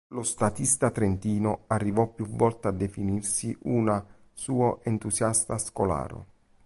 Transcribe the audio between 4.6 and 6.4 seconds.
entusiasta scolaro”.